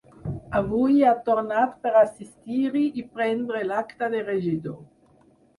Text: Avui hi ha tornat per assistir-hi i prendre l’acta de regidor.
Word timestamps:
Avui 0.59 0.93
hi 0.93 1.03
ha 1.09 1.13
tornat 1.27 1.75
per 1.83 1.91
assistir-hi 2.01 2.83
i 3.03 3.05
prendre 3.19 3.63
l’acta 3.69 4.11
de 4.17 4.27
regidor. 4.31 4.83